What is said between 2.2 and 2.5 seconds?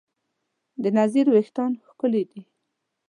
دي.